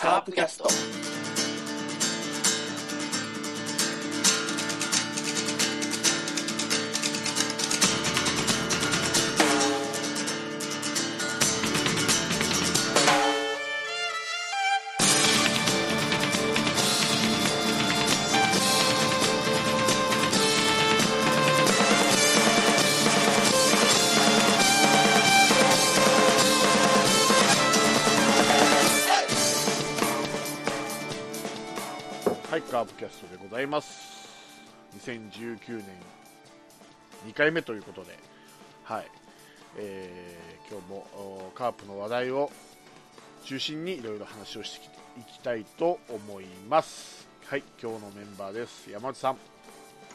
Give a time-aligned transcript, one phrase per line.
[0.00, 1.39] カープキャスト。
[33.60, 34.28] ざいます。
[35.04, 35.84] 2019年
[37.26, 38.18] 2回目ということで、
[38.84, 39.06] はい、
[39.76, 42.50] えー今日もおカープの話題を
[43.44, 44.86] 中心にいろいろ話をして
[45.18, 47.28] いきたいと思います。
[47.44, 48.90] はい、今日のメンバーです。
[48.90, 49.36] 山内さん、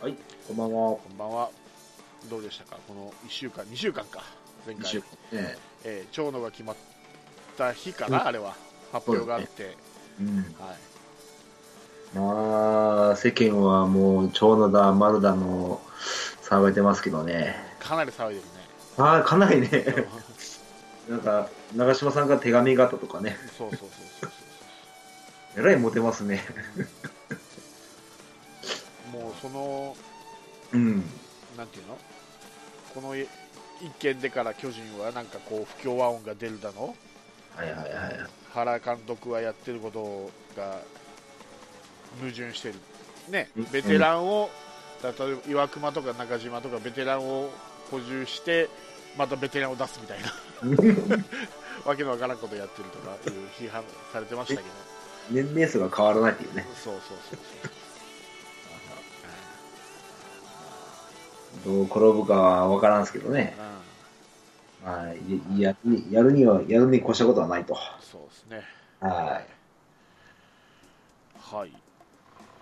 [0.01, 0.15] はい、
[0.47, 0.91] こんばんは。
[0.95, 1.49] こんばんは。
[2.29, 2.77] どうでしたか？
[2.87, 4.23] この1週間、2週間か。
[4.65, 5.05] 前回一週、ね、
[5.83, 6.75] えー長野が決まっ
[7.57, 8.55] た日かな、あれは。
[8.91, 9.75] 発表があって、
[10.19, 10.37] うん。
[10.37, 10.45] はい。
[12.15, 12.33] まあ、
[13.15, 15.81] 世間はもう、長野だ、丸だの、
[16.43, 17.55] 騒いでますけどね。
[17.79, 18.47] かなり騒いでるね。
[18.97, 19.69] ああ、かなりね、
[21.09, 24.31] なんか、長嶋さんが手紙があったとかね、そうそうそうそうそう。
[25.57, 26.43] えらいモテますね。
[29.11, 29.95] もうその、
[30.73, 31.03] うん。
[31.57, 31.97] なんていうの？
[32.93, 33.29] この一
[33.99, 36.95] 件でから巨人はなんかこう不協和音が出るだの？
[37.55, 37.89] はいはいはい。
[38.53, 40.29] 原監督はやってること
[40.59, 40.79] が
[42.19, 42.75] 矛盾してる、
[43.29, 44.49] ねうん、ベテランを、
[45.03, 47.49] 例えば岩隈とか中島とかベテランを
[47.91, 48.69] 補充して
[49.17, 50.33] またベテランを出すみたいな
[51.85, 54.67] わけのわからんことやってるとかいう批判されてましたけど
[55.31, 56.67] 年齢数が変わらないっていうね。
[56.75, 57.39] そうそうそうそう
[61.65, 63.55] どう転ぶかは分からんすけどね。
[63.57, 63.85] うん
[64.85, 67.75] まあ、いやるにやるには、やるに越したことはないと。
[68.01, 68.63] そうですね
[68.99, 69.41] は
[71.39, 71.73] はいい。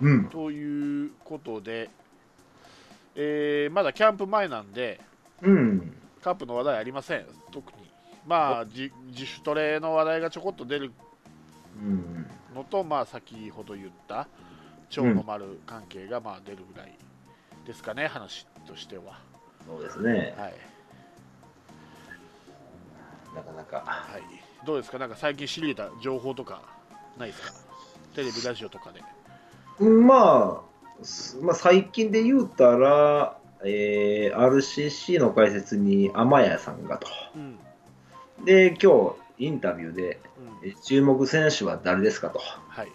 [0.03, 0.25] うん。
[0.25, 1.89] ということで、
[3.15, 4.99] えーまだキャンプ前なんで、
[5.41, 5.93] うん。
[6.21, 7.89] カープの話題ありません、特に。
[8.25, 10.91] まあ、じ自主トレの話題がちょこっと出る
[11.81, 12.25] うん。
[12.53, 14.27] のと、まあ、先ほど言った
[14.89, 16.97] 長野丸関係がまあ出るぐらい
[17.65, 19.19] ですかね、話としては。
[19.65, 20.35] そうですね。
[20.37, 20.53] はい
[23.35, 23.83] なかなか。
[23.85, 24.21] はい、
[24.65, 26.61] どうですか、なんか最近知り得た情報とか
[27.17, 27.53] ないですか、
[28.15, 29.01] テレビ、ラジオとかで。
[29.79, 37.07] まあ、すまあ、最近で言うたら、えー RCC の解説に天谷さんがと。
[37.35, 37.57] うん
[38.45, 40.19] で、今日、インタビューで、
[40.63, 42.39] うんえ注目選手は誰ですかと。
[42.39, 42.91] はい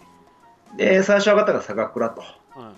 [0.77, 2.23] で、最初上がったのが坂倉と。
[2.57, 2.75] うん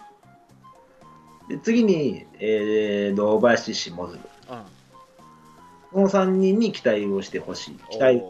[1.49, 4.19] で、次に、えー堂林、下鶴。
[4.49, 4.61] うん
[5.91, 7.75] この3人に期待をしてほしい。
[7.89, 8.21] 期待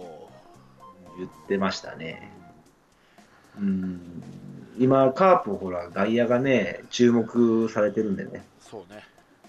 [1.18, 2.32] 言ってましたね。
[3.60, 4.02] うん。
[4.82, 8.44] 今、カープ、ほら、外野がね、注目されてるんでね。
[8.62, 9.04] ーそうね、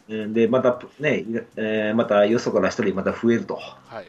[0.08, 1.24] うんで、またね、
[1.56, 3.54] えーまたよそから一人また増えると。
[3.56, 4.06] はい、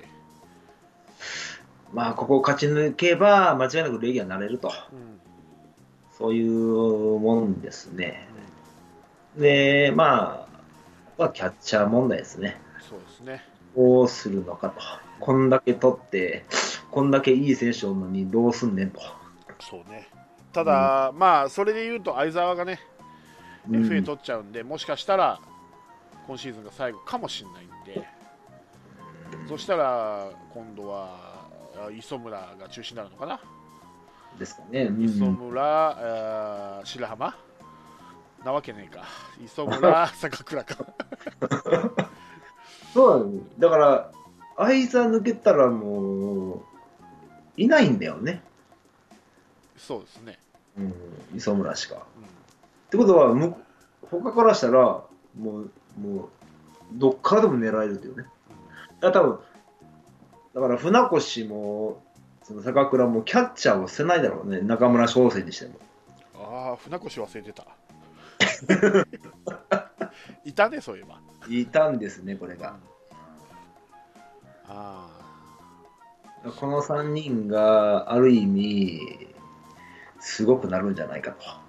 [1.94, 4.72] まあ、ここを勝ち抜けば、間違いなくレギュラーになれると。
[4.92, 5.14] うん
[6.18, 8.28] そういうもんですね。
[9.36, 10.60] で、まあ、
[11.18, 12.62] まあ、キャッチャー問題ですね。
[12.88, 13.44] そうですね。
[13.76, 14.80] どうするのかと。
[15.20, 16.46] こんだけ取って、
[16.92, 19.02] こんだけいい選手おるのにどうすんねんと。
[19.60, 20.08] そうね
[20.54, 22.80] ただ、まあそれで言うと相澤がね、
[23.70, 23.84] うん。
[23.84, 25.40] FA 取っちゃうんでもしかしたら
[26.28, 28.08] 今シーズンが最後かもしれないんで、
[29.50, 31.48] そしたら今度は
[31.88, 33.40] あ磯村が中心になるのかな、
[34.38, 34.84] ですかね。
[34.84, 35.04] うん。
[35.04, 37.36] 磯村、白浜？
[38.44, 39.06] なわけねえか。
[39.44, 40.76] 磯村 坂倉か。
[42.94, 44.12] そうなのだから、
[44.58, 46.62] 相座抜けたらもう、
[47.58, 48.44] いないんだよね。
[49.78, 50.40] そうですね、
[50.78, 50.94] うん、
[51.36, 51.96] 磯村しか。
[51.96, 52.02] うっ
[52.90, 53.56] てことは、む
[54.10, 55.06] 他からしたら、も
[55.38, 56.30] う、もう、
[56.94, 58.26] どっからでも狙えるっていうね。
[59.00, 59.40] だから多分、
[60.54, 62.04] だから船越も、
[62.44, 65.72] その坂倉もキャッチャーを捨てないだろうね、中村翔成にしても。
[65.72, 65.76] ん、
[66.68, 67.68] ああ船越忘れてた
[70.46, 71.20] いたねそういえば
[71.50, 72.76] いたんですね、これが。
[74.68, 75.08] あ
[76.60, 79.33] この3人がある意味、
[80.24, 81.38] すごくなるんじゃないかと。
[81.46, 81.62] あ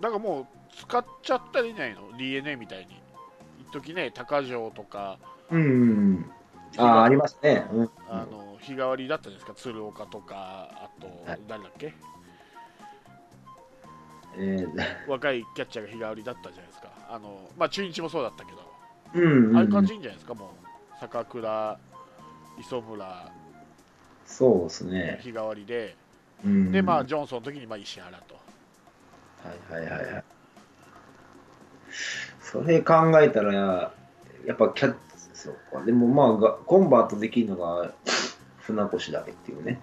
[0.00, 2.86] だからもう使っちゃったらいいんじゃないの？DNA みたいに。
[3.60, 5.18] 一時ね高城とか。
[5.50, 6.30] うん。
[6.78, 7.66] ああ、ありますね。
[7.72, 9.54] うん、あの日替わりだったじゃないですか。
[9.54, 11.40] 鶴岡とかあと、はい。
[11.46, 11.92] 誰だっけ？
[14.38, 16.88] えー若いキャッチャーが日替わりだったじゃないですか。
[17.10, 18.58] あのまあ中日もそうだったけど、
[19.14, 19.56] うん、うん。
[19.56, 20.48] ああいう感じいいんじゃないですかもう。
[21.00, 21.78] 坂倉
[22.58, 23.32] 磯村。
[24.24, 25.18] そうですね。
[25.22, 25.94] 日替わりで、うん、
[26.44, 28.34] で、まあ、はジョンソンの時にまあ石原と。
[29.44, 30.24] いはいはいはい。
[32.40, 33.92] それ考えたら、
[34.46, 34.96] やっぱキャッ
[35.34, 35.84] そうか。
[35.84, 37.92] でもまあが、コンバートできるのが
[38.58, 39.80] 船越だけっていうね。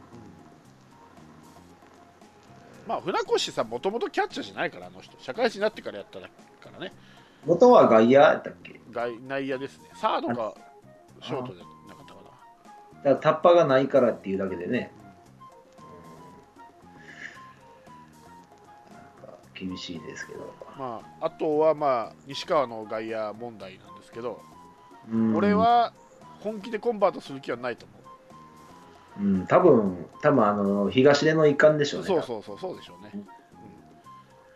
[2.87, 6.27] まあ、船越さん、もともとキャッチャーじゃないから、あの人、社会人になってからやったか
[6.71, 6.93] らね、
[7.45, 8.79] 元は外野やったっけ？
[8.91, 10.55] 外内野ですね、サードか
[11.21, 13.03] ショートじゃなかったかな。
[13.03, 14.91] だからタッパがないからっていうだけでね。
[19.57, 20.53] 厳しいですけど。
[20.77, 24.41] まあ、あとは、まあ、西川の外野問題なんですけど、
[25.11, 25.93] うん俺、は
[26.41, 27.97] 本気でコンバートする気はないと思
[29.19, 32.01] うん、多分多分あの東出の一環でしょう。
[32.01, 32.07] うね。
[32.07, 33.25] そうそうそう、そうでしょうね。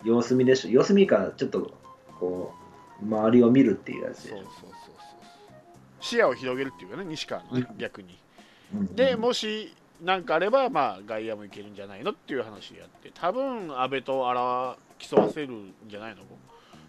[0.04, 0.70] 様子見でしょ。
[0.70, 1.72] 様子見からちょっと
[2.20, 2.54] こ
[3.02, 4.72] う周りを見るっていうやつでそうそうそうそう。
[6.00, 8.20] 視野を広げるっていうかね、西川のね、逆に。
[8.76, 14.78] うんで、もし何かあれば、まあ、外野もいけるんじゃないのっていう話でやって、多分阿部と荒
[15.10, 16.24] 競わせるんじゃないの？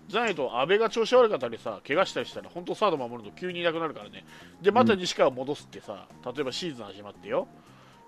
[0.09, 4.25] じゃないと、阿部が調子悪かったりさ、怪我したりしたら、本当、サード守ると急にいなくなるからね、
[4.61, 7.47] で、また西川を戻すってさ、例えばシーズン始まってよ、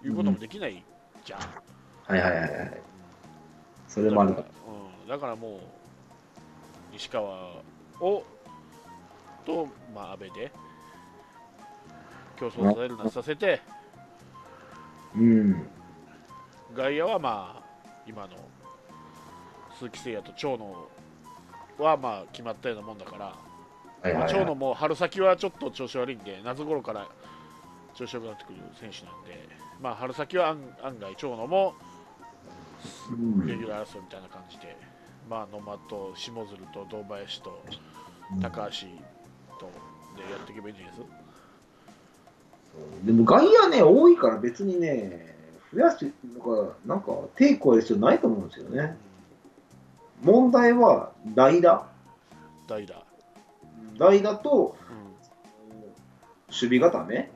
[0.04, 0.84] いうこともできない
[1.24, 1.40] じゃん。
[1.40, 1.46] は
[2.16, 2.82] いはいはいはい。
[3.88, 4.40] それもあるか。
[4.40, 5.60] ら,、うん、だからもう、
[6.92, 7.62] 西川
[8.00, 8.24] を
[9.46, 10.50] と、まあ、阿部で
[12.36, 13.60] 競争させるなさせて、
[15.16, 15.66] うん。
[16.74, 17.62] 外野はまあ
[18.06, 18.30] 今の
[19.78, 23.34] 鈴木誠也と長野はまあ決まったようなもんだから、は
[24.04, 24.22] いはい、はい。
[24.22, 27.08] まあ長野も春先はちょっと調子悪いんで夏頃から
[27.94, 29.48] 調子良くなってくる選手なんで、
[29.80, 31.74] まあ、春先は案案外長野も
[33.10, 34.76] うんレギュラー争いみたいな感じで、
[35.30, 37.62] まあ、野間と下鶴と堂林と
[38.42, 38.86] 高橋
[39.58, 39.70] と
[40.16, 41.08] でやっていけばいいんじゃないです？
[43.06, 45.36] でも外野ね、多いから別にね、
[45.72, 48.96] 増やして、なんか、なんか抵抗やる必要ないと思うんですよね。
[50.24, 51.86] 問題は代打？
[52.66, 52.94] 代打、
[53.98, 55.76] 代打とうん。
[56.48, 57.30] 守備固め？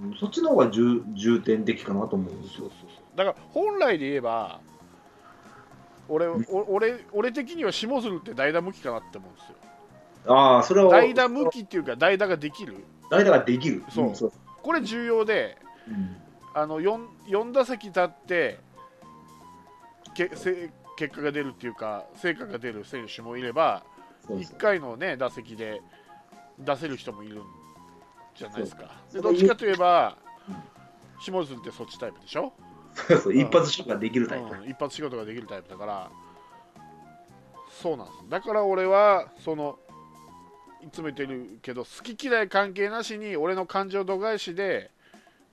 [0.00, 0.10] うん。
[0.12, 2.60] うんそっちの方が重重点的かなと思うんですよ。
[2.60, 2.90] そうそう。
[2.90, 3.18] そう。
[3.18, 4.60] だから本来で言えば
[6.08, 9.56] 俺俺俺的には下鶴って代打向きかなって思うんですよ。
[10.34, 12.84] ああ、それは代打向きっていうか代打ができる？
[13.10, 13.84] 代打ができる。
[13.90, 14.10] そう。
[14.10, 14.32] んそう
[14.62, 15.58] これ重要で
[15.88, 16.16] うん。
[16.52, 18.58] あの 4, 4打席立って
[20.14, 20.70] けせ
[21.00, 23.82] 結果が出るっていうか成果が出る選手もいれば
[24.24, 24.58] 1そうそう。
[24.58, 25.80] 回の、ね、打席で
[26.58, 27.42] 出せる人もいるん
[28.36, 28.90] じゃないですか。
[29.10, 30.56] でどっちかといえばうん
[31.22, 32.52] 下鶴ってそっちタイプでしょ？
[32.92, 34.56] そうそう一発勝負ができるタイプ。
[34.62, 36.10] うん、一発仕事ができるタイプだから。
[37.70, 38.18] そうなんです。
[38.28, 39.78] だから俺はその
[40.82, 44.90] いつも言ってるけど好き嫌い関係なしに俺の感情度外視で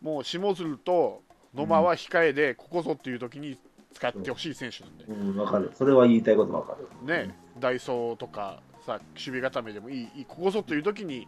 [0.02, 1.24] もう下鶴と
[1.56, 3.58] 野間は控えでここぞっていう時に
[3.98, 5.72] 使ってほしい選手なんで、うん、わかる。
[5.74, 6.88] それは言いたいことわかる。
[7.08, 11.28] ね、ダイソーとかさ守備固めでもいいここぞという時に、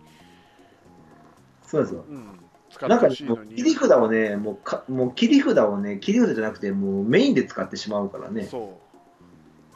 [1.63, 2.05] そうですよ。
[2.07, 2.39] うん、
[2.87, 8.43] なんかほしいのにもう切り札をね、もうかもう切り札をね、切り札じゃなくて、もうメインで使ってしまうからね。
[8.43, 8.79] そ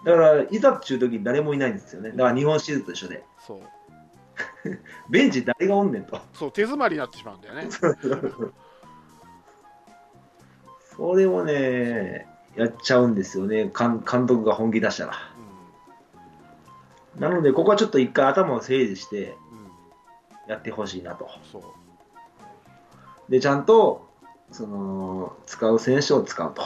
[0.04, 2.12] うだから、いざっていう時に誰もいないんですよね。
[2.12, 3.24] だから日本シリーズと一緒で。
[3.40, 3.62] そう
[5.10, 6.20] ベンチ誰がおんねんと。
[6.34, 7.70] そう手詰まりになってしまうんだよね
[10.96, 13.72] それをね、やっちゃうんですよね。
[13.78, 15.14] 監監督が本気出したら。
[17.18, 19.36] うなので、ここはちょっと一回頭を整理して
[20.48, 21.30] やってほしいなと。
[21.52, 21.64] そう
[23.30, 24.10] で、ちゃんと、
[24.52, 26.62] その、使う選手を使うと。
[26.62, 26.66] う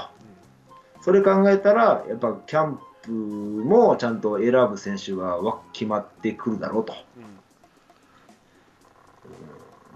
[1.02, 6.94] それ考えたら、やっぱキャンプもちゃんと選ぶ選手がわ決まってくるだろうと。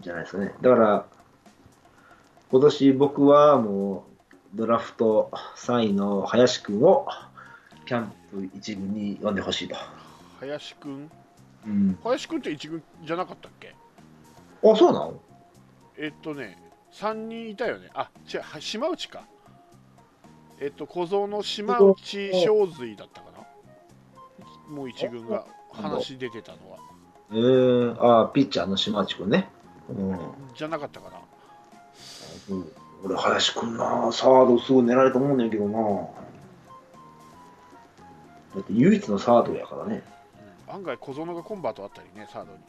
[0.02, 0.54] じゃないですかね。
[0.62, 1.06] だから、
[2.52, 4.11] 今年僕はもう、
[4.54, 7.08] ドラフト3位の林くんを、
[7.86, 9.76] キャンプ1軍に呼んでほしいと。
[10.40, 11.12] 林くん？
[11.66, 12.00] うん。
[12.04, 13.74] 林くんって一軍じゃなかったっけ？
[14.64, 15.20] あ、そうなの？
[15.98, 16.58] えっとね
[16.94, 17.90] 3人いたよね。
[17.94, 19.24] あ違うは島内か。
[20.60, 23.28] えっと小僧の島内正髄だったか
[24.70, 24.76] な？
[24.76, 26.78] もう一軍が話出てたのは。
[27.32, 29.48] えー、あ、ピッチャーの島内くんね。
[29.90, 30.20] うん。
[30.54, 31.18] じゃなかったかな？
[32.50, 32.60] う。
[32.60, 32.72] ん
[33.04, 35.80] 俺、林くんな、サードすぐ狙えると思うんだけどな。
[38.56, 40.04] だって唯一のサードやからね。
[40.16, 40.22] うん
[40.72, 42.60] 案外小園がコンバートあったりねサードに。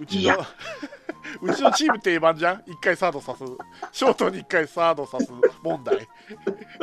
[0.00, 0.36] うちの
[1.42, 3.44] うちのチーム定番じゃん？1回サードさす。
[3.92, 6.08] ショートに1回サードさす問題。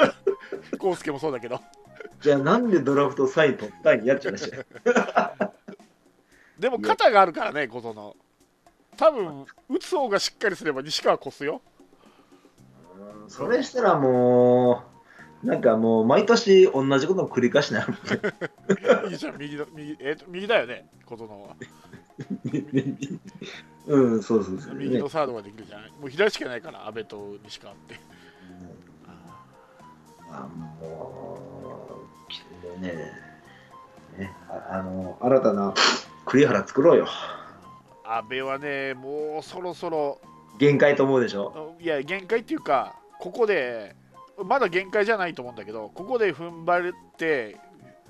[0.81, 1.59] 康介もそうだけど。
[2.21, 4.51] じゃあなんでドラフト3位取ったんやっちゃいまし。
[6.59, 8.15] でも肩があるからね小園。
[8.97, 11.55] 多分打つ方がしっかりすれば西川越すよ。
[11.55, 11.70] うん
[13.27, 14.83] それしたらも
[15.43, 17.93] う、なんかもう、毎年同じことの繰り返しになる。
[19.09, 21.55] いいじゃん、右の右,、えーと右だよね、琴ノは。
[23.87, 24.75] うん、そうそうそう。
[24.75, 25.81] ね右のサードができるじゃん。
[25.99, 27.99] もう左しかいないから、阿部と西川って。
[30.33, 30.47] あ
[30.79, 31.37] も
[32.29, 32.41] う、き
[32.81, 33.11] ね
[34.17, 35.73] ねああの、新たな
[36.25, 37.07] 栗原作ろうよ。
[38.05, 40.19] 阿部はね、もうそろそろ、
[40.59, 41.75] 限界と思うでしょ？
[41.79, 43.95] いや、限界っていうか、ここで、
[44.43, 47.55] まだ限界じゃないと思うんだけど、ここで踏ん張って、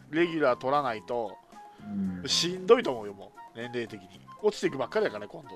[0.09, 1.35] レギュラー取らないと、
[1.85, 4.07] うんしんどいと思うよ、もう、年齢的に。
[4.41, 5.49] 落ちていくばっかりだからね、今度。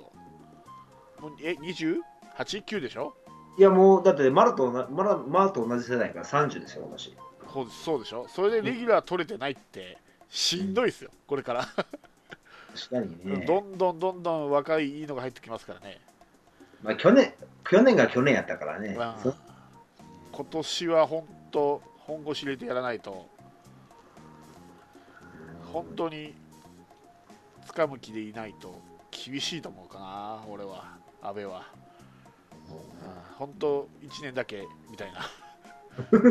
[1.22, 3.16] もうえ、28?9 でしょ？
[3.58, 7.16] いやもう、だってマラとなマラマラと同じ世代から30ですよ、私。
[7.54, 8.28] そうそうでしょ？
[8.28, 9.98] それでレギュラー取れてないって、
[10.28, 11.62] しんどいですよ、これから。
[11.64, 11.86] 確
[12.90, 13.46] かにね。
[13.46, 16.02] どんどんどんどん若いいいのが入ってきますからね。
[16.84, 17.34] まあ、去年、
[17.64, 18.94] 去年が去年やったからね。
[18.98, 19.34] まあそ
[20.36, 23.30] 今年は本当、本腰入れてやらないと、
[25.72, 26.36] 本当に
[27.68, 31.68] 掴む気でいないと厳しいと思うかな、俺は、阿部は。
[32.68, 35.20] うん本当、1年だけみたいな。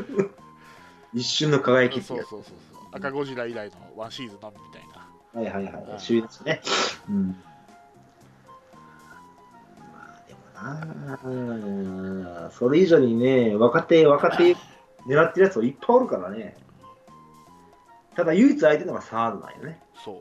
[1.15, 2.89] 一瞬の輝きそうやそうそうそう。
[2.93, 5.51] 赤ゴジラ以来のワンシーズンのみみたいな。
[5.51, 5.99] はいはいはうんい。
[6.07, 6.61] 首位ですね。
[7.09, 7.43] うん。
[10.65, 14.57] ああ、それ以上にね、若手、若手
[15.07, 16.57] 狙ってるやついっぱいおるからね。
[18.17, 19.81] ただ唯一空いてるのがサードなんよね。
[20.03, 20.21] そう。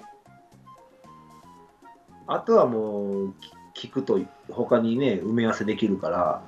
[2.28, 3.34] あとはもう、
[3.74, 4.20] き聞くと
[4.50, 6.44] 他にね、埋め合わせできるから、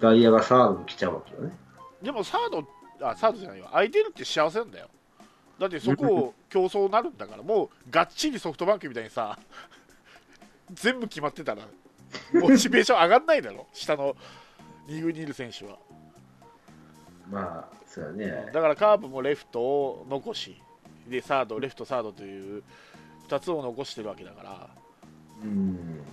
[0.00, 1.56] 外野がサードに来ちゃうわけよね。
[2.02, 2.64] でもサード、
[3.06, 3.70] あ、サードじゃないわ。
[3.70, 4.88] 空いてるって幸せなんだよ。
[5.58, 9.38] だってそこを競争になるんだから、もうがっちりソフトバンクみたいにさ、
[10.72, 11.62] 全部決まってたら、
[12.34, 14.16] モチベーション上がんないだろ、下の
[14.86, 15.78] 2軍にいる選手は。
[17.30, 18.50] まあ、そうだね。
[18.52, 20.60] だからカープもレフトを残し、
[21.06, 22.62] で、サード、レフト、サードという
[23.28, 24.70] 2つを残してるわけだから、
[25.42, 25.48] うん。
[25.48, 26.04] うん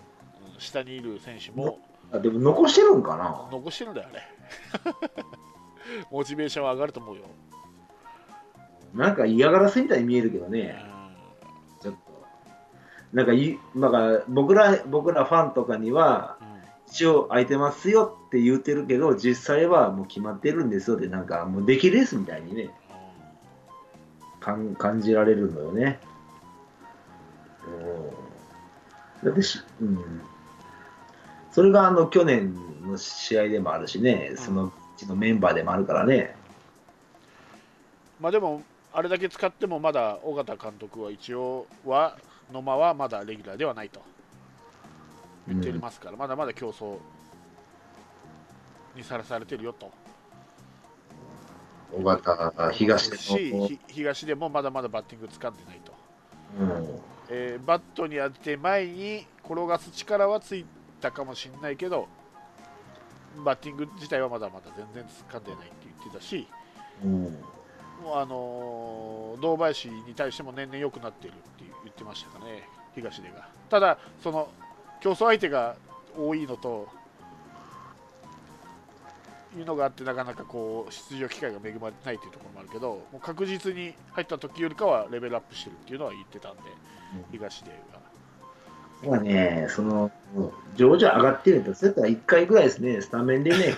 [0.57, 1.79] 下にいる選手も
[2.11, 3.49] あでも残してるんかな？
[3.51, 4.23] 残してるんだよ、あれ。
[6.11, 7.23] モチベーションは上がると思うよ。
[8.93, 10.81] なんか嫌がらせみたいに見えるけどうね。
[13.15, 16.55] なんかい、なんか僕ら、僕らファンとかには、うん
[16.87, 22.69] 一応空いてますよって言ってるけど、実際はもう決まってるんですよって、なんかもう出来レースみたいにね、
[24.39, 25.99] かん感じられるのよね。
[29.23, 29.27] うん。
[29.27, 30.21] だってし、うん。
[31.51, 36.35] それがあの去年の試合でもあるしね、そのうちのメンバーでもあるからね。
[38.21, 38.61] まあでも、
[38.93, 42.15] あれだけ使ってもまだ尾形監督は一応は
[42.51, 44.01] 野間はまだレギュラーではないと
[45.47, 46.97] 言ってますから、まだまだ競争
[48.95, 49.91] にさらされてるよと。
[51.93, 55.93] 尾形、東でしも、ひ東でもまだまだバッティング掴んでないと、
[56.59, 56.99] うん、
[57.29, 60.65] えーバットに当てて前に転がす力はつい
[60.99, 62.07] たかもしれないけど
[63.45, 66.47] バッティング自体はまだまだ全然掴んでないって言ってたし
[67.03, 67.37] うん、
[68.03, 71.43] もうあのー堂林に対しても年々良くなっているって
[71.83, 73.47] 言ってましたかね、東出が。
[73.69, 74.49] ただ、その
[75.01, 75.75] 競争相手が
[76.17, 76.87] 多いのと
[79.57, 86.61] いうのがあって、なかなかこう出場機会が恵まれてないというところもあるけど、もう確実に入った時よりかはレベルアップしてるっていうのは言ってたんで、
[87.31, 88.05] 東出が。
[89.09, 90.09] まあね、その、
[90.75, 93.75] 上々上がってると、そうやったら1回ぐらいですね、スタメンでね、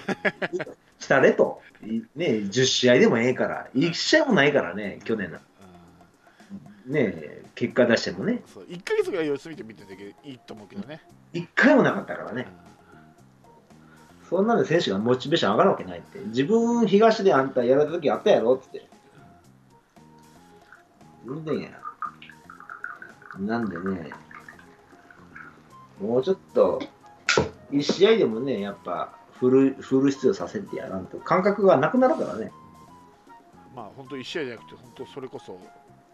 [1.00, 5.40] したれと、いね、10試合でもええから、1試合もないからね、去年の。
[6.88, 11.02] ね、結果出してもね、そう1ヶ月ぐらい様子見てみてんだけどいいと思うけどね。
[11.34, 12.48] 1回もなかったからね、
[14.30, 18.88] そんなんで選手がモチベーション上がるわけないって、自分、東であんたやられた時あったやろって。
[21.26, 21.70] 全然や。
[23.40, 24.12] なんでね、
[26.00, 26.82] もうちょっと、
[27.72, 32.52] 1試合でもね、やっぱフル、フル出場させてやらんと、感覚がなくなるからね。
[33.76, 35.60] まあ本当1試合じゃなくて、本当それこそも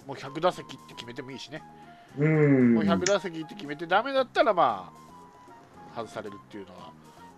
[0.10, 1.64] う100打席って決めてもいいしね。
[2.18, 2.74] うん。
[2.76, 4.92] もう100打席って決めてダメだったらま
[5.96, 6.92] あ外されるっていうのは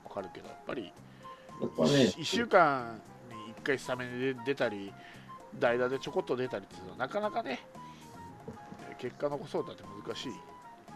[0.07, 2.99] 分かるけどやっぱりやっぱね、1, 週間
[3.29, 4.91] に1回スタメンで出たり
[5.59, 7.59] 代打でちょこっと出たりっていうのはなかなかね
[8.97, 10.31] 結果残そうだって難しい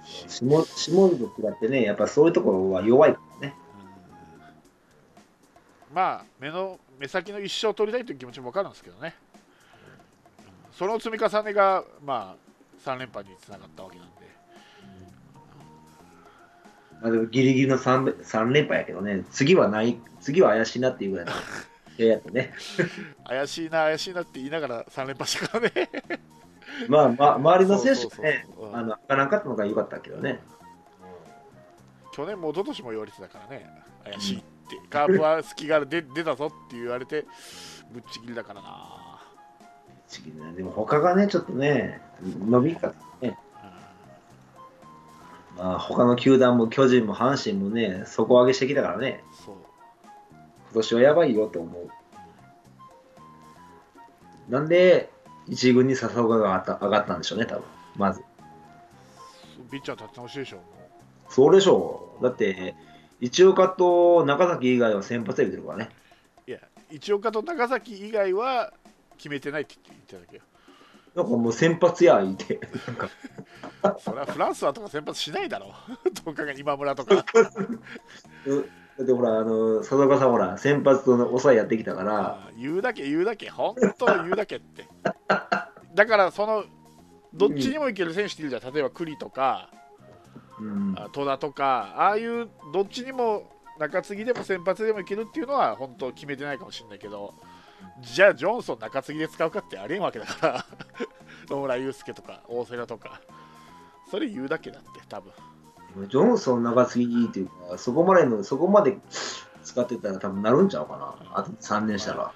[0.06, 3.16] し、下下地と違ってね、やっぱそういうところは弱い
[6.00, 9.40] まあ目の目先の一生取りたいという気持ちも分かるんですけどね、うん
[10.72, 14.14] その積み重ねがまあ3連覇につながったわけなんで、
[17.02, 21.34] まあ、でもギリギリの 3, 3連敗やけどね、次はない、次は怪しいなっていうぐらいの
[22.06, 22.54] やったね。
[23.28, 25.90] 怪しいな、怪しいなって言いながら3連覇したからね。
[26.88, 30.40] まあ、まあ、周りの選手がねあの、開かなかったのが良かったけどね。
[32.14, 33.70] 去年も一昨年も言われてたからね、
[34.06, 34.59] 怪しいって、
[34.90, 37.26] カープは隙が出出たぞって言われて、
[37.92, 39.22] ぶっちぎりだからな。
[40.08, 43.38] 次ねでも他がね、ちょっとね、伸びかね。
[45.58, 49.56] まあ、他の球団も巨人も阪神もね、底上げしてきたからね、そう
[50.72, 51.90] 今年はやばいよと思う。
[54.52, 55.12] なんで、
[55.48, 57.64] 一軍に笹岡が上がったんでしょうね、多分
[57.96, 58.22] まず。
[59.70, 60.64] ピッチャー立て直しでしょ、も
[61.30, 62.24] そうでしょう。
[62.24, 62.76] だって、
[63.22, 65.90] 一岡と中崎以外は先発で出てるからね。
[66.48, 66.52] う。
[66.52, 66.60] いや、
[66.90, 68.74] 一岡と長崎以外は
[69.18, 70.44] 決めてないって言ってただけよ。
[71.16, 72.60] なんかもう先発や言って。
[72.88, 73.10] なんか
[74.00, 76.12] それはフランスはとか先発しないだろう。
[76.26, 77.16] どうかが今村とか。
[79.00, 84.86] だってほら、あの、笹岡さんほら、先発との抑えやってきたから、言うだけ言うだけ、本当言うだけって。
[85.96, 86.66] だから、その、
[87.34, 88.74] どっちにもいける選手っているじゃん。
[88.74, 89.72] 例えば栗とか、
[91.12, 97.34] 戸田とか、ああいうどっちにも中継ぎでも先発でもいけるっていうのは本当決めてないかもしれないけど、
[98.02, 100.66] じゃあジョンソン中継ぎで使うかってありえんわけだから、
[101.50, 103.22] 野村祐介とか大瀬良とか、
[104.12, 105.32] それ言うだけだって、多分
[106.08, 108.98] ジョンソン長継ぎっていうか、そこまでの、そこまで
[109.64, 111.16] 使ってたら多分なるんちゃうかな。
[111.34, 112.32] あと3年したら。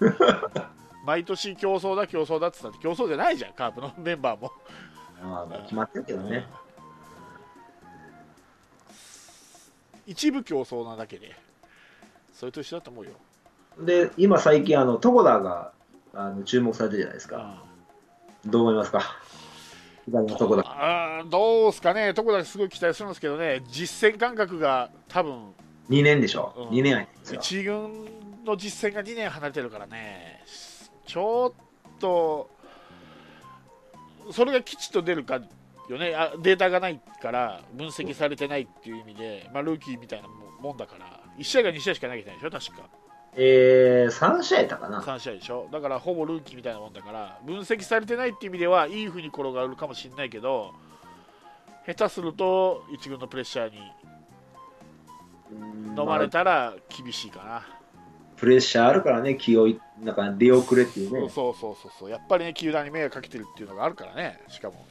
[1.04, 4.52] 毎年競争だ、競争だって言ったって、競争じゃないじゃん、カープのメンバーも。
[5.22, 6.46] まあ、まあ決まってるけどね。
[10.08, 11.36] 一部競争なだけで、
[12.32, 13.10] それと一緒だと思うよ。
[13.78, 15.72] で、今最近、あの、トコダが
[16.14, 17.62] あの注目されてるじゃないですか。
[18.46, 19.02] どう思いますか？
[20.06, 20.62] 左のトコダ。
[20.66, 25.52] あーどうすかね、とこだけすごい期待するんですけどね、実戦感覚が多分
[25.90, 26.54] 2年でしょ？
[26.56, 27.40] うん2年空いてるんですよ。
[27.42, 30.42] 一軍の実戦が2年離れてるからね、
[31.06, 32.48] ちょっと、
[34.32, 35.38] それがきちっと出るか
[35.88, 40.28] よね、あデータがないから、分析されてないっていう意味で、まあ、ルーキーみたいな
[40.60, 42.88] もんだから、1試合が2試合しか投げてないでしょ、確か、
[43.36, 45.00] えー、3試合やったかな。
[45.00, 50.74] 3試合でしょ、だからほぼルーキーみたいなもんだから、分析されてないっていう意味では、いい風に転がるかもしれないけど、
[51.86, 53.78] 下手すると、1軍のプレッシャーに
[55.98, 57.78] 飲まれたら厳しいかな。
[58.36, 61.28] プレッシャーあるからね、気をい、なんか出遅れっていうね。
[61.28, 64.86] そうそうそうそうやっぱりね球団に迷惑かけてるっていうのがあるからねしかも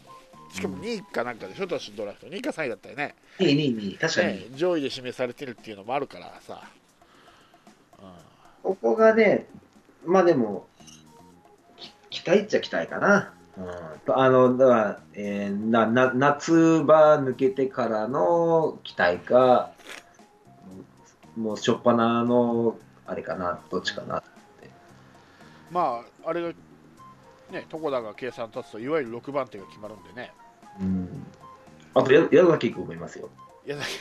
[0.52, 3.98] しかも2位かなんかでしょ、今年のドラフト2位か3位だったよね2位、2位、2位。
[3.98, 4.28] 確かに。
[4.28, 6.62] ね上位で指名されてるっていうのもあるからさ、
[8.64, 9.48] ここがね、
[10.06, 10.68] まあでも、
[11.78, 13.34] き期待っちゃ期待かな。
[13.58, 13.66] うん、
[14.06, 19.72] とあの、だから、えーなな夏場抜けてからの期待か、
[21.36, 21.96] もう初っ端
[22.28, 24.18] の、あれかな、どっちかな。
[24.18, 24.38] うん
[25.70, 26.54] まああれが
[27.52, 30.32] ね床田が計算立つといわゆる6番手が決まるんでね。
[30.80, 31.26] うん。
[31.94, 33.30] あと、や矢崎君もいますよ。
[33.66, 34.00] 矢崎。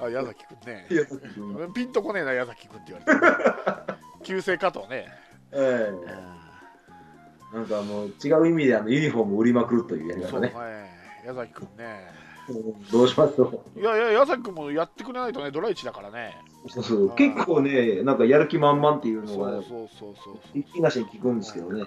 [0.00, 0.86] あ矢崎君ね。
[1.34, 1.72] 君。
[1.72, 3.22] ピンとこねえな矢崎君って言わ
[3.86, 5.06] れて旧姓加藤ね、
[5.52, 5.92] え
[7.52, 7.56] え。
[7.56, 10.48] なんかもう違う意味であのユニフォーム売りまくるというやりそう方ね。
[10.48, 10.54] ね
[11.26, 12.29] 矢崎君ね
[12.90, 13.36] どうします？
[13.36, 13.64] と。
[13.76, 16.36] いやいや矢崎君もやってくれないとねドラ1だからね
[16.68, 21.84] そうそう結構ね、なんかやる気満々っていうのがそう、そうそうそうそう東に聞くんですけどね。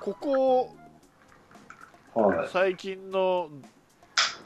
[0.00, 0.74] ここ
[2.14, 2.48] はい。
[2.52, 3.48] 最近の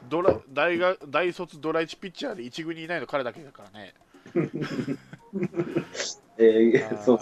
[0.09, 3.93] ドラ大学大卒ドラ1ピッチャーで一軍にいないの彼だけだからね。
[6.37, 7.19] えー、そう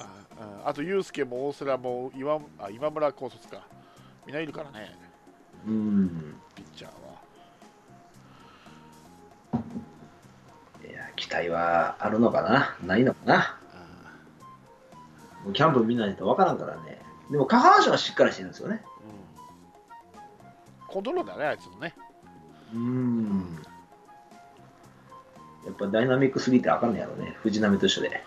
[0.66, 3.68] あと、ユースケも大瀬良も今あ今村高卒か。
[4.26, 4.98] みんないるからね、
[5.68, 6.36] うん。
[6.56, 6.92] ピッチャー
[11.24, 12.76] 期待はあるのかな？
[12.86, 13.36] ないのかな？
[13.36, 13.58] あ
[15.46, 17.02] もうキャンプ見ないとわからんからね。
[17.32, 18.82] でも下半身はしっかりしてるんですよね。
[18.84, 18.88] ー
[20.82, 21.96] うん、コントロールだね、あいつのね。
[22.74, 23.64] うん。
[25.66, 27.38] やっぱダイナミック3ってあかんねやろね。
[27.42, 28.10] 藤波と一緒で。
[28.10, 28.22] はい。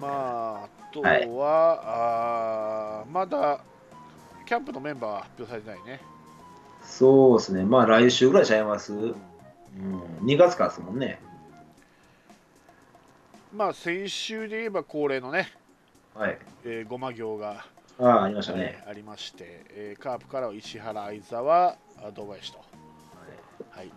[0.00, 1.28] まあ、あとは、はい
[3.02, 3.60] あーまだ
[4.48, 6.00] キャンプのメンバーは発表されてないね。
[6.82, 7.64] そうですね。
[7.64, 8.94] まあ来週ぐらいちゃいます？
[8.94, 10.00] ううんん。
[10.24, 11.20] 2月からですもんね。
[13.54, 15.48] まあ、先週で言えば恒例のね、
[16.14, 16.38] はい。
[16.64, 17.66] えー、ごま行が
[17.98, 18.78] ああ、ありましたね。
[18.82, 22.58] えーありまして、えーカープからは石原、相澤、あ堂林と、
[23.70, 23.90] はい、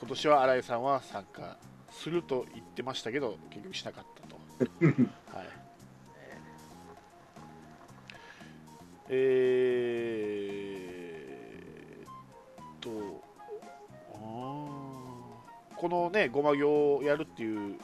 [0.00, 1.56] 今年は新井さんは参加
[1.90, 4.36] すると言ってましたけど、結局しなかったと。
[5.36, 5.61] はい
[9.08, 12.06] えー、っ
[12.80, 12.90] と
[15.76, 17.76] このねごま行をやるっていう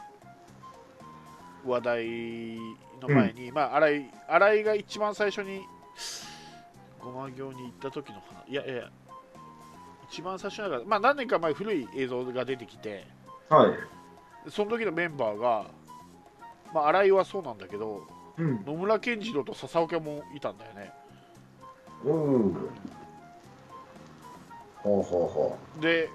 [1.66, 2.06] 話題
[3.00, 5.62] の前に、まあ新井新井が一番最初に
[7.00, 8.90] ごま行に行った時の話いやいや
[10.10, 13.06] 一番最初だから、まあ、何年か前古い映像が出てきて
[13.48, 14.50] はい。
[14.50, 15.66] その時のメンバーが、
[16.72, 18.06] まあ、新井はそうなんだけど
[18.38, 18.64] うん。
[18.64, 20.92] 野村健次郎と笹岡もいたんだよね
[22.04, 22.54] うん。
[24.82, 26.08] ほうほうほで、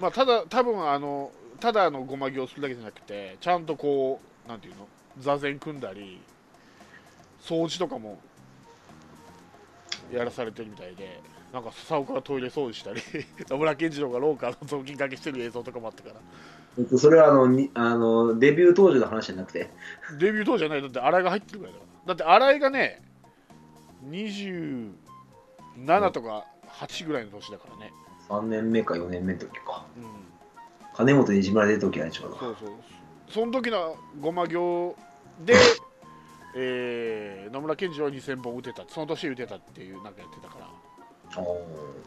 [0.00, 4.86] まあ、ただ多分あのただあのごま行するだけじゃなくてちゃんとこうなんていうの
[5.18, 6.20] 座禅組んだり
[7.42, 8.18] 掃除とかも
[10.12, 11.20] やらされてるみたいで
[11.52, 13.00] なんか笹岡がトイレ掃除したり
[13.48, 19.70] 野村健次郎が廊下の雑巾掛けしてる映像とかもあったからそれはあの、にあの、デビュー当時の話じゃなくて。
[20.18, 23.05] デビュー当時じゃないだって新井が入ってるぐらいだからだって新井がね
[24.10, 24.92] 27
[26.12, 27.92] とか8ぐらいの年だからね、
[28.28, 29.86] 3年目か4年目の時か。
[29.96, 30.04] うん、
[30.94, 32.38] 金本にいじめられてる時やね、ちょうど。
[32.38, 32.70] そうそう。
[33.28, 34.96] その時のごま行
[35.44, 35.54] で、
[36.54, 40.66] えー野村健次郎は2000本打てたその年打てたっていうなんかやってたから。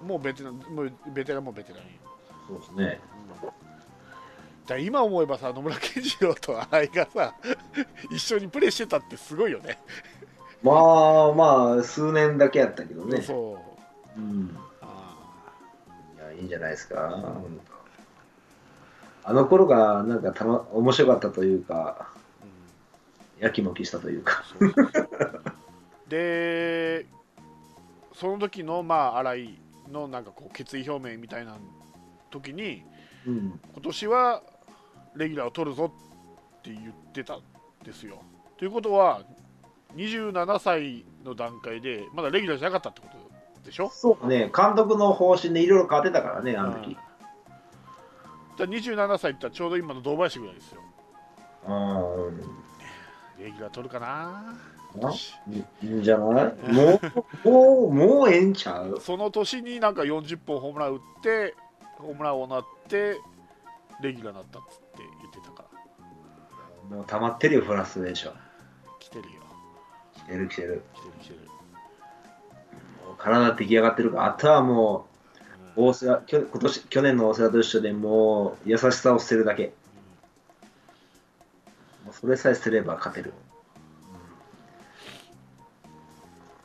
[0.02, 1.88] もうベテランもうベテランもベテランよ、
[2.48, 3.00] そうですね。
[3.44, 3.50] うん。
[4.66, 7.36] だ今思えばさ野村健次郎と新井がさ
[8.12, 9.80] 一緒にプレーしてたってすごいよね
[10.62, 13.22] まあまあ、数年だけやったけどね。
[13.22, 13.58] そ
[14.18, 14.58] ううん。
[14.82, 15.16] あ
[16.18, 17.42] いや、いいんじゃないですか。
[19.24, 22.46] あの頃が、なんかたま、面白かったというか、ー、
[23.40, 24.44] うんやきもきしたというか。
[24.60, 25.10] そうそうそう
[26.10, 27.06] で
[28.14, 29.60] その時のまあ新井
[29.92, 31.56] のなんかこう決意表明みたいな
[32.30, 32.84] 時に
[33.26, 33.60] うん。
[33.74, 34.44] 今年は
[35.16, 37.42] レギュラーを取るぞって言ってたん
[37.84, 38.22] ですよ。
[38.58, 39.22] ということは
[39.96, 43.08] 27歳の段階でまだレギュラーじゃなかったってこ
[43.62, 43.90] とでしょ？
[43.90, 46.96] そうね、監督の方針でいろいろ変わってたからね、あの時。
[46.96, 47.04] だか
[48.60, 50.82] ら27歳ってちょうど今の堂林ぐらいですよ。
[51.68, 51.74] う
[52.32, 52.38] ん。
[53.44, 54.56] レギュラー取るかな？
[55.02, 55.12] あ？
[55.52, 56.54] いいんじゃない？
[56.74, 57.00] も
[57.46, 59.00] う、もう、もうええんちゃう？
[59.02, 61.56] その年になんか40本ホームラン打って
[61.98, 63.18] ホームランをなって
[64.02, 64.84] レギュラーになったっつって
[65.22, 65.64] 言ってたか
[66.92, 66.96] ら。
[66.98, 68.34] もう溜まってるよ、フラストレーション。
[69.00, 69.30] 来てるよ。
[69.30, 69.39] 来
[70.30, 70.84] てる来てる。
[73.18, 75.08] 体出来上がってるから、あとはも
[75.76, 79.74] う大瀬良、きょ今年、去年の大瀬良と一緒でもう、優しさを捨てるだけ。
[82.06, 83.34] もうそれさえ捨てれば勝てる。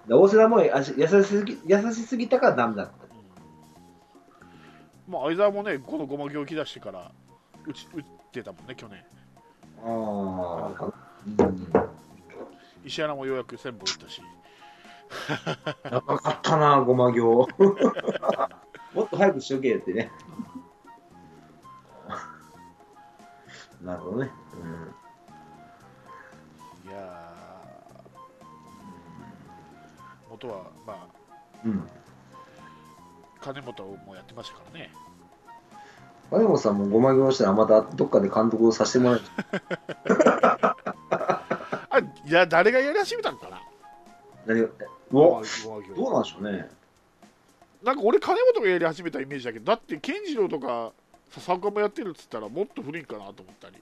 [0.07, 2.93] で大瀬良も優しすぎ優しすぎたからダメだった。
[5.09, 7.11] まあ相沢もねこのごま行き出してから
[7.67, 9.05] 打ち打ってたもんね去年
[9.83, 10.93] ああ、
[11.27, 11.94] うん。
[12.85, 14.23] 石原もようやく1000本打ったし
[15.91, 17.49] 長かったな、ごま行。
[18.95, 20.11] もっと早くしとけよってね。
[23.83, 24.31] なるほどね。
[26.85, 31.07] いやー元はまあ
[31.65, 31.71] うん。
[31.73, 31.89] うん。
[33.41, 34.91] 金本もやってましたからね
[36.31, 39.25] 金本さんもごま行したらまたどっかで監督をさせてもらえる。
[42.25, 43.61] あいや誰がやり始めたのかな？
[44.47, 44.69] 何が
[45.13, 46.69] どうなんでしょうね。
[47.83, 50.93] なんか俺金本がやり始めたイメージだけどだって健次郎とか
[51.31, 53.77] 笹岡もやってるっつったらもっと古いんかなと思ったり。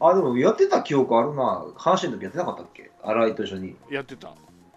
[0.00, 1.66] あ、でもやってた記憶あるな。
[1.76, 2.90] 阪神の時やってなかったっけ？
[3.02, 3.76] 新井と一緒に。
[3.90, 4.36] やってた、やっ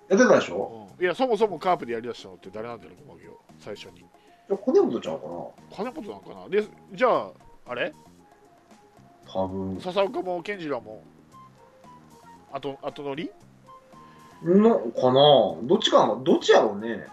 [0.10, 0.88] てたでしょ？
[0.98, 1.04] うん。
[1.04, 4.00] いやそもそもカープでやりだしたのって誰なんだろうごま行最初に。
[4.00, 5.32] じゃあ、金本ちゃうかな？
[5.76, 6.50] 金本なんかな？
[6.50, 6.64] で
[6.94, 7.30] じゃあ
[7.68, 7.94] あれ？
[9.32, 9.80] 多分。
[9.80, 11.04] 笹岡も健次郎も
[12.54, 13.32] 後後乗り？
[14.44, 15.58] のかな？
[15.64, 17.06] どっちかなどっちやろうね。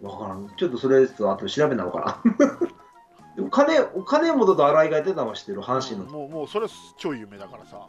[0.00, 0.52] わからん。
[0.56, 2.48] ちょっとそれちょっと後で調べなのかな。
[3.36, 6.12] でも金、金本と新井がやってたのは知ってる、阪神の。
[6.12, 7.86] もうもうそれ超有名だからさ、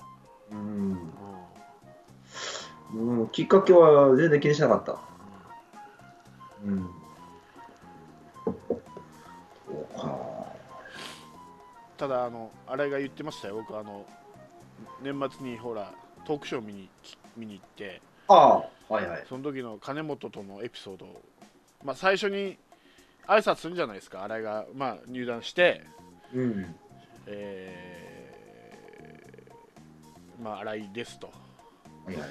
[0.52, 1.12] うん。
[2.94, 4.98] うんうん、きっかけは全然気にしなかった。
[6.64, 6.90] うん。
[8.46, 10.30] そうか。
[11.98, 14.06] ただあの新井が言ってましたよ僕あの
[15.02, 15.94] 年末にほら
[16.26, 16.90] トークショー見に
[17.38, 19.26] 見に行ってああ、はいはい。
[19.28, 21.22] その時の金本とのエピソードを、
[21.84, 22.58] まあ、最初に
[23.28, 25.84] 挨拶するじゃないですか新井が、まあ、入団して、
[26.34, 26.76] うん。
[27.28, 31.28] えーまあ、新井ですと
[32.06, 32.30] はいはい。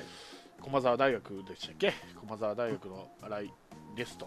[0.60, 1.92] 駒澤大学でしたっけ？
[2.20, 3.52] 駒澤大学の新井
[3.96, 4.26] ですと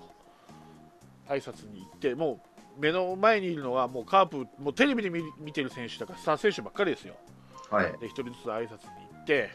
[1.27, 2.41] 挨拶に行っても
[2.77, 7.15] う目の前にいるのはもうカープもうテレビで見見てる選手だからスター選手ばっかりですよ
[7.71, 7.97] はい。
[7.99, 9.49] で一人ずつ挨拶に行って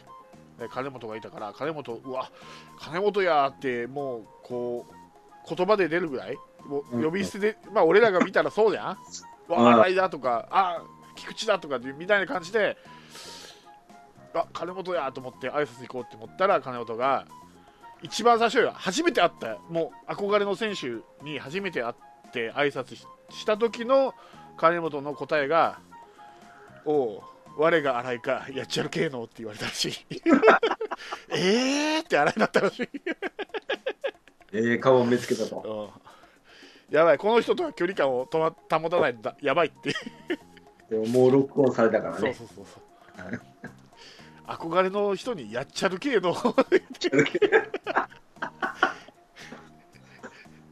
[0.59, 2.31] で金本がいたから金本うわ
[2.79, 7.05] 金本やーってもうこう言葉で出るぐらいもううん。
[7.05, 8.99] 呼び捨てで、まあ俺らが見たらそうじゃん。
[9.53, 10.83] わうん新井だとかあ
[11.15, 12.77] 菊池だとかみたいな感じで
[14.35, 17.27] あ金本やと思って挨拶行こうって思ったら金本が
[18.03, 18.73] 一番最初よ。
[18.75, 21.95] 初めて会ったもう憧れの選手に初めて会っ
[22.33, 24.15] て挨拶しした時の
[24.57, 25.79] 金本の答えが
[26.85, 27.23] 「おう
[27.57, 29.93] 我が新井かやっちゃる系の」って言われたらしい
[31.31, 32.01] えー？
[32.01, 32.89] って新井だったらしい、
[34.53, 35.93] えー、顔を見つけたと。
[36.91, 39.95] うん、やばいこの人とは距離感をとま保たないんだやばいって。
[40.91, 42.21] でももうロックオンされたからね。
[42.21, 42.83] そうそうそうそう。
[44.47, 46.33] 憧れの人にやっちゃる系の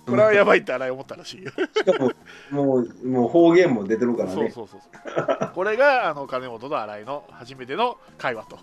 [0.07, 2.11] これはやばいって新井思ったらしいよしかも、
[2.51, 4.35] もう、もう方言も出てるからね。
[4.35, 8.59] そうそうそうそうこれがあの金本と新井の初めての会話と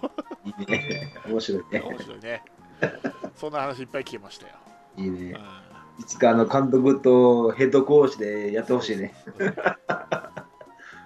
[0.46, 1.14] いいね。
[1.28, 1.82] 面白いね。
[1.82, 2.44] 面白いね
[3.36, 4.54] そんな話いっぱい聞けましたよ、
[4.98, 5.32] いいうね。
[5.32, 5.36] ん
[6.00, 9.14] いつかあの監督とヘッドコーチでやってほしいね。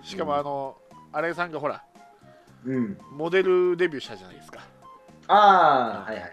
[0.03, 0.77] しかもあの
[1.11, 1.83] 新井さんがほら
[2.65, 2.97] うん。
[3.11, 4.59] モデルデビューしたじゃないですか
[5.27, 6.31] ああ、はいはいはい。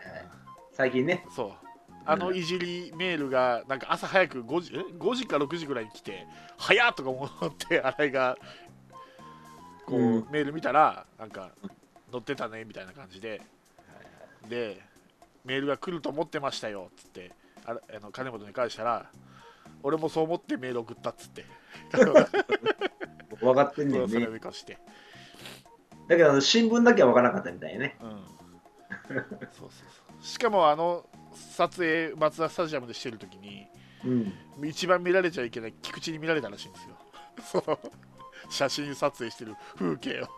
[0.73, 1.25] 最近ね。
[1.35, 1.62] そう
[2.05, 8.37] あのいじりメールがなんか朝早く5時え？5時か6時ぐらいに来て早っとか思って新井が
[9.87, 10.27] こう、うん。
[10.31, 11.51] メール見たらなんか
[12.11, 13.43] 載ってたねみたいな感じで。
[14.49, 14.81] で
[15.45, 17.31] メールが来ると思ってましたよっつって
[17.65, 19.07] ああの金本に返したら
[19.83, 21.45] 俺もそう思ってメール送ったっつって。
[23.41, 24.79] 分かってんねんそれかして、
[26.09, 27.97] だけど新聞だけは分からなかったみたいね。
[28.01, 28.11] うん、
[29.51, 30.25] そうそうそう。
[30.25, 33.67] しかもあの撮影松田スタジアムでしてる時に
[34.05, 34.09] う
[34.65, 34.69] ん。
[34.69, 36.97] 一番見られちゃいけない菊池に見られたらしいんですよ
[37.65, 37.79] その
[38.51, 40.29] 写真撮影してる風景を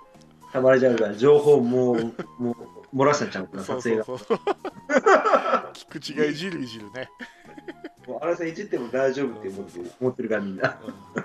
[0.52, 2.52] たまれちゃうから、情報もう、も
[2.92, 4.04] う、漏らしちゃうから、撮影が。
[5.74, 7.10] 菊池がいじるいじるね、
[8.06, 10.78] もうあれさんいじっても大丈夫って思って思ってるからみんな。
[10.86, 11.24] うん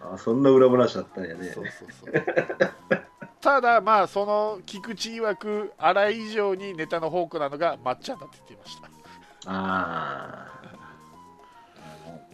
[0.00, 1.60] あそんな裏話だったんやねそ。
[1.60, 3.04] うそうそう
[3.40, 8.88] ただまあその菊池曰く新井以上にネタの宝庫なのがまっちゃんだって言っていました
[9.50, 10.46] あ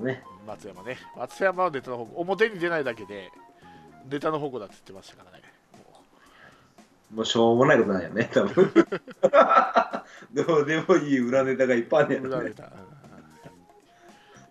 [0.01, 0.03] あ。
[0.03, 0.23] ね。
[0.47, 3.31] 松山ね松山はネタの宝庫表に出ないだけで
[4.11, 5.43] ネタの宝庫だって言ってましたからね
[7.11, 8.73] ももうしょうもないことなんやね、多分。
[10.35, 12.49] どうでもいい裏ネタがいっぱいあるんやろね。
[12.49, 12.65] う裏ネタ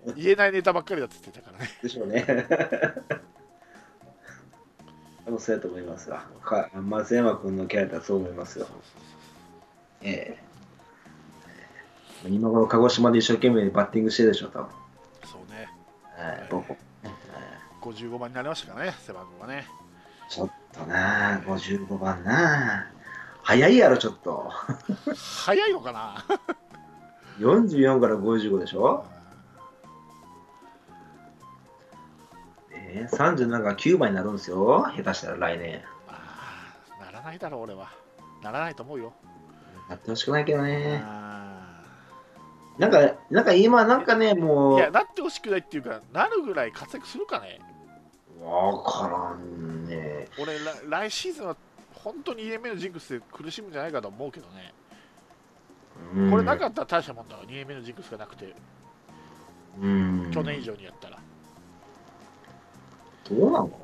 [0.06, 2.26] うん言えないネタばっかりだって言ってたからねでしょうね。
[5.26, 6.24] 多分そうやと思いますわ。
[6.44, 8.68] か松山君のキャラだとそう思いますよ。
[10.02, 10.38] え
[12.26, 14.68] え今頃鹿児島で一生懸命バッティングしてるでしょ、多分。
[15.26, 15.68] そうね
[16.18, 16.74] はい、僕
[17.82, 19.66] 55番になりましたからね背番号がね
[20.30, 22.88] ちょっとなあ、55番なあ。
[23.42, 24.50] 早いやろ、ちょっと。
[25.16, 26.26] 早いのかな？
[27.40, 29.06] 44から55でしょ？
[32.94, 34.86] えー、37が9枚になるんですよ。
[34.96, 35.82] 下手したら来年。
[36.08, 37.90] あーならないだろう俺は
[38.44, 39.14] ならないと思うよ
[39.90, 41.02] なってほしくないけどね。
[41.04, 41.82] あ
[42.78, 47.60] なんか、なんか今、なんかね、ーもう、いやなってほしくないっていうかなるぐらい活躍するかね
[48.42, 50.28] わからんね。
[50.40, 50.74] 俺ら
[51.08, 51.58] 来シーズンは
[51.94, 54.74] 本当に2年目のジンクスで苦しむんじゃないかと思うけどね、
[56.16, 58.54] うんこれなかったら大したもんだわ2年目のジンクスがなくて
[59.82, 60.32] うん。
[60.34, 61.20] 去年以上にやったら、
[63.30, 63.76] どうなのか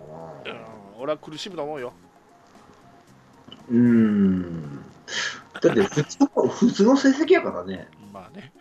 [0.46, 0.60] うんな。
[1.00, 1.94] 俺は苦しむと思うよ
[3.70, 4.80] うん。
[5.62, 7.88] だって普通の、普通の成績やからね。
[8.12, 8.52] まあね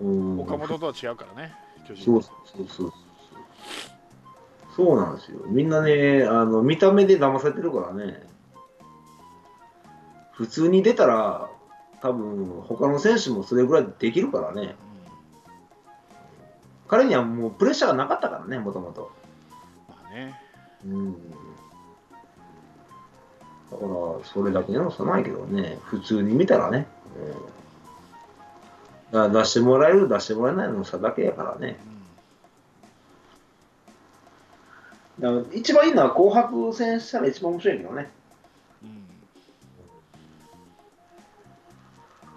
[0.00, 1.52] うん岡本とは違うからね
[2.04, 2.92] そうそうそう。
[4.76, 5.40] そうなんですよ。
[5.46, 8.22] みんなね、あの見た目で騙されてるからね。
[10.32, 11.50] 普通に出たら、
[12.00, 14.76] 多分他の選手もそれぐらいできるからね。
[16.90, 19.12] 彼にはもうプレッシャーがなかったからね、もともと。
[19.88, 20.40] うんまあね
[20.84, 21.12] うん。
[21.12, 21.18] だ
[23.78, 26.88] から、それだけの差ないけどね、普通に見たらね。
[29.12, 31.78] うん、だ出してもらえる、出してもらえないの差だけやからね。
[35.20, 38.10] だから一番いいのは紅白戦したら一番面白いけどね。
[38.82, 39.04] うんうん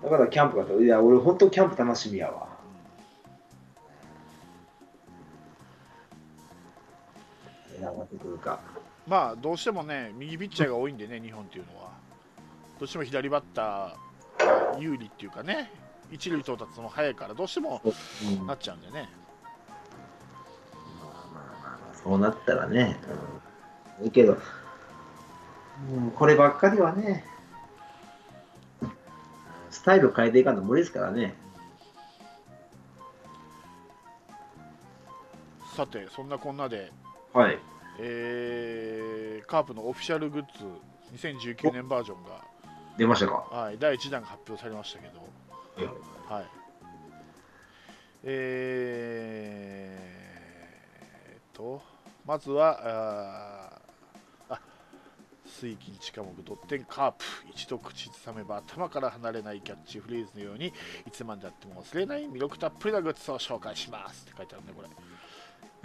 [0.04, 2.53] だからキャンプがと、いや、俺本当キャンプ楽しみやわ。
[9.08, 11.92] まあどうしてもね右ピッチャーが多いんでね日本っていうのは
[12.80, 15.72] どうしても左バッターが有利っていうかね
[16.12, 19.10] 一塁到達も早いからどうしてもうんなっちゃうんでね
[21.02, 23.00] まあまあまあそうなったらね。
[24.00, 24.38] うん、いいけど、
[25.90, 27.26] うん、こればっかりはね、
[29.70, 31.34] スタイル変えていかんと無理ですからね。
[35.76, 36.92] さてそんなこんなで、
[37.34, 37.58] はい。
[38.00, 40.64] えーカープのオフィシャルグッズ
[41.26, 42.44] 2019年バージョンが、
[42.98, 43.34] 出ましたか？
[43.52, 45.20] はい、第1弾が発表されましたけど、
[46.34, 46.46] はい。
[48.24, 51.84] えー、と、
[52.26, 52.80] まずは、
[54.50, 54.60] あ
[55.46, 57.26] 水金地下木ドッテンカープ。
[57.54, 60.74] 一度口ずさめば頭から離れないキャッチフレーズのようにい
[61.12, 64.26] つまでたっても忘れない魅力たっぷりなグッズを紹介します。
[64.26, 64.88] って書いてあるねこれ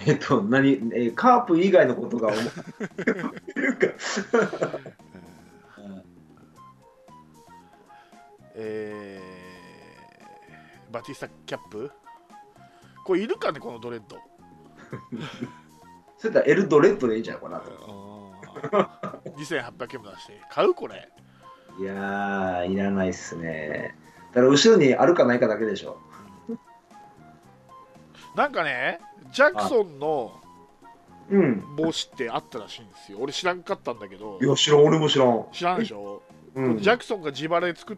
[0.06, 2.37] えっと、何、えーカープ以外のことが思
[3.56, 3.87] えるか。
[8.61, 11.90] えー、バティスタキャップ？
[13.04, 14.18] これいるかねこのドレッド
[16.18, 17.70] それとエルドレッドでいいんじゃないかなと。
[19.37, 21.08] 2800円も出して買うこれ
[21.80, 23.96] いやー、いらないっすね。
[24.32, 26.00] だから後ろにあるかないかだけでしょ。
[28.34, 29.00] なんかね
[29.32, 30.32] ジャクソンの
[31.30, 31.76] うん。
[31.76, 35.46] 帽子ってあったらしいんですよ俺知らんかったんだけどいや、知らん、俺も知らん。
[35.52, 36.22] 知らんでしょ、
[36.54, 36.78] うん。
[36.78, 37.96] ジャクソンが自腹で作っ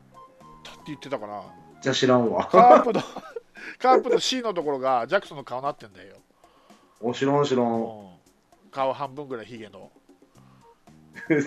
[0.64, 1.42] たって言ってたから
[1.80, 2.46] じゃあ知らんわ。
[2.46, 3.00] カープの
[3.78, 6.16] カープの C のところがジャクソンの顔になってんだよ、
[7.00, 7.66] お、知らん、知らん。
[7.66, 8.08] うん、
[8.70, 9.90] 顔半分ぐらいヒゲの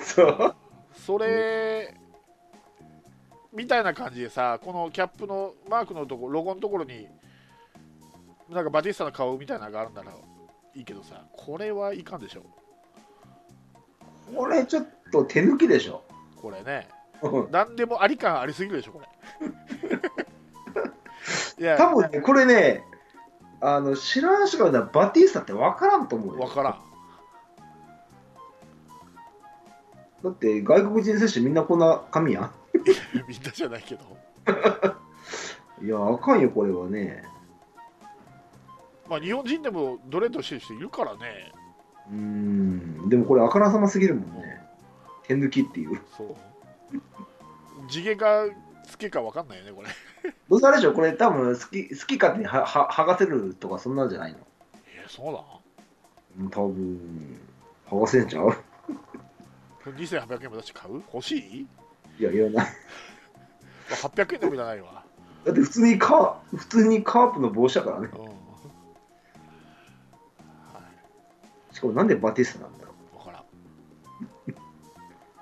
[0.02, 0.56] そう。
[0.94, 1.94] それ
[3.52, 7.08] みたいな感じでさこのキャップのマークのところロゴのところに
[8.50, 10.12] なんかバティスタの顔みたいなのがあるんなら
[10.76, 12.44] いいけどさこれはいかんでしょ
[14.36, 16.04] これちょっと手抜きでしょ。
[16.42, 16.88] これね
[17.22, 19.08] うん何でもあり感ありすぎるでしょこれ
[21.64, 22.84] いや多分ね、これね、
[23.62, 26.46] あの知らん人が見たらバティスタって分からんと思うよ。
[26.48, 26.80] 分からん
[30.24, 32.52] だって外国人選手みんなこんな髪やん？
[33.28, 34.04] みんなじゃないけど
[35.82, 37.24] いや、あかんよ、これはね。
[39.10, 41.52] まあ日本人でもドレッドしてる人いるからね。
[42.10, 44.62] うーん、でもこれあからさますぎるもんね。
[45.24, 46.00] 手抜きっていう。
[46.18, 46.36] そう。
[47.90, 48.46] 地毛か
[48.86, 49.90] つけか分かんないよねこれ。
[50.50, 54.40] どうせあれでしょ、これ多分好き好き勝手にはは剥がせるとかそんなんじゃないの？
[54.88, 55.44] えそうだ
[56.40, 57.40] うん多分、
[57.90, 58.50] 剥がせんちゃう
[59.86, 60.96] ？2800円も出して買う？
[61.14, 61.68] 欲しい？
[62.20, 62.68] いや、いらない。
[63.90, 65.04] 800円でもいらないわ、
[65.46, 68.10] だって普通にカー普通にカープの帽子だからね。
[68.14, 68.34] うん
[71.84, 73.46] かもなんでバティスタなんだろい、分からん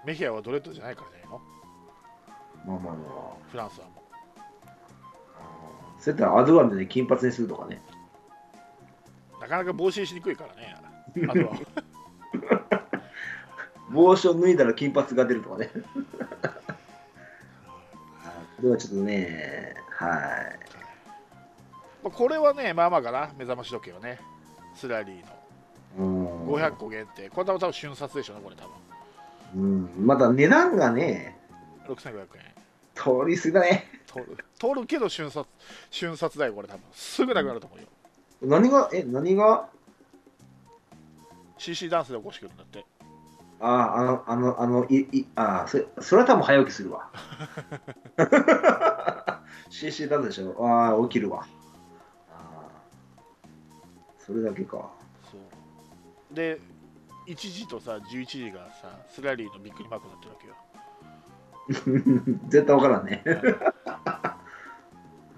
[0.06, 1.38] メヒアはドレッドじゃないからじゃないの？
[1.38, 1.42] う。
[2.68, 3.00] まあまあま
[3.34, 3.36] あ。
[3.50, 4.02] フランスはも
[6.00, 7.80] そうやったらアドワンで金髪にするとかね。
[9.38, 10.76] うなかなか防止しにくいからね
[11.30, 11.54] あとは
[13.92, 15.70] 帽子を脱いだら金髪が出るとかね。
[18.58, 20.60] これはちょっとね、はい。
[22.04, 24.20] まあこれはねまあまあかな目覚まし時計はね
[24.74, 25.41] スラリーのうん
[25.98, 27.30] 500個限定。
[27.30, 27.60] これ多分。
[27.60, 28.72] 多分瞬殺でしょうねこれ多分
[29.54, 31.38] うん、また値段がね、
[31.88, 32.28] 6500円。
[32.96, 33.86] 通り過ぎだね。
[34.08, 34.38] 取る。
[34.60, 35.48] 取るけど瞬殺
[35.90, 36.82] 瞬殺だよこれ多分。
[36.94, 37.88] すぐなくなると思うよ。
[38.42, 39.68] 何が、え、何が、
[41.58, 42.86] CC ダンスで起こしてくるんだって。
[43.60, 47.12] あ、あの、あの、あの、い、い、あ、それ、それは多分早起きするわ。
[49.70, 50.56] CC だでしょ？
[50.66, 51.46] ああ、起きるわ。
[52.32, 54.26] あー。
[54.26, 54.92] それだけか。
[56.34, 56.60] で
[57.28, 60.56] 1時とさ11時がさスラリーのびっくりマークになってるわけよ
[62.50, 63.22] 絶対わからんね。
[63.26, 63.34] は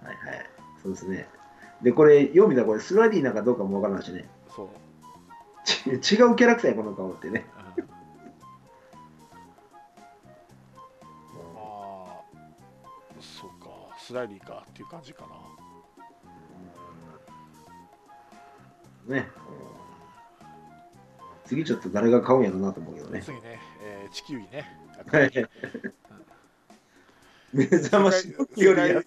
[0.03, 0.49] いはい。
[0.81, 1.27] そうですね。
[1.81, 4.29] で、これ、読みだ、これ、スラリーなんかどうかもわからないしね。
[4.49, 4.69] そう、
[5.99, 7.45] ち 違うキャラクターや、この顔ってね。
[7.77, 7.83] うん
[11.57, 12.21] ああ
[13.19, 15.25] そうかスラリーかっていう感じか
[19.07, 19.27] なね。
[21.43, 23.21] うん次ちょっと誰が買うんやろうなと思うけどね。
[23.21, 24.65] 次ね、えー地球儀ね
[25.11, 25.31] はい
[27.53, 29.01] 目覚まし時よりや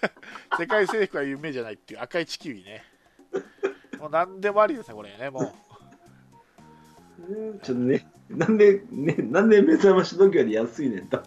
[0.58, 2.84] 世界征服は夢じゃないっていう赤い地球儀ね
[4.00, 5.52] もう何でもありですねこれねも
[7.28, 11.22] ううん ちょっとね、なんで、ね、なんで目覚まし時より安いねんと。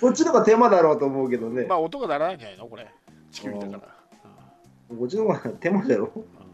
[0.00, 1.64] そっちの方が手間だろうと思うけどね。
[1.66, 2.90] まあ音が鳴らないんじゃないのこれ
[3.32, 3.86] 地球儀だか
[4.90, 6.06] ら、こっちの方が手間だろ？
[6.14, 6.20] う。
[6.20, 6.47] うん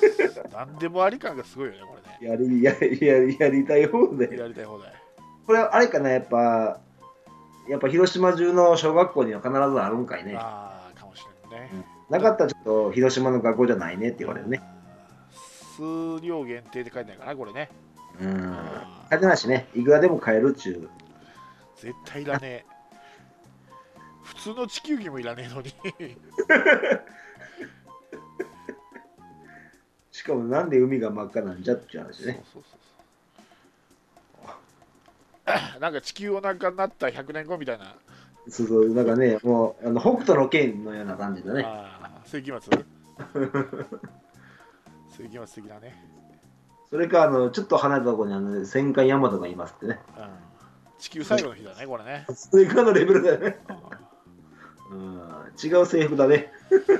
[0.52, 4.36] 何でもあり感がすごいよねこれねやり、やり、やり、やりたい方で。
[4.36, 4.92] やりたい放題
[5.46, 6.80] これ、あれかな、やっぱ、
[7.68, 10.36] やっぱ広島中の小学校には必ずあるんかいね。
[10.36, 11.70] ああかもしれないね、
[12.10, 14.60] なかったらちょっと広島の学校じゃないねって言われるね。
[14.70, 14.76] うん
[15.76, 17.68] 数量限定って書いてないかなこれね
[18.18, 18.56] うん。
[19.10, 20.88] あてなしね、いくらでも買えるっちゅう。
[21.76, 22.64] 絶対いらねえ
[24.22, 25.74] 普通の地球儀もいらねえのに
[30.26, 32.42] かもなんで海が真っ赤なんじゃっていう話ね。
[32.52, 32.76] そうそうそ
[35.76, 35.80] う。
[35.80, 37.94] なんか地球温暖化になった100年後みたいな、
[38.48, 41.62] そうそう、なんかね、もう、あの北斗の剣のような感じだね。
[41.64, 42.60] あー世紀末。
[45.16, 45.96] 世紀末的なね、
[46.90, 49.98] それか、あの、ちょっと離れたところにあの戦艦ヤマトがいますってね。
[50.16, 50.28] うん、
[50.98, 53.58] 地球最後の日だねこれね、それぐらいのレベルだよね。
[54.90, 55.16] うん。
[55.16, 56.52] うん、違う制服だね。
[56.68, 56.94] これ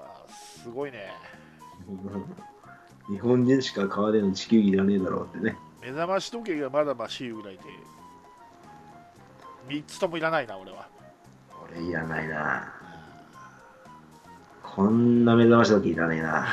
[0.00, 1.12] はすごいね
[3.08, 5.56] 日本人しか買わねえの地球儀いらねえだろうってね。
[5.80, 7.62] 目覚まし時計がまだましいぐらいで
[9.68, 10.88] 3つともいらないな俺は
[11.72, 12.72] 俺いらないな。
[14.62, 16.46] こんな目覚まし時計いらねえな。